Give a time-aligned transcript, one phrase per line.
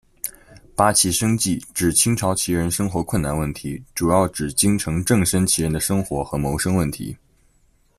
[0.75, 7.15] 八旗生计，指清朝旗人生活困难问题，主要指京城正身旗人的生活和谋生问题。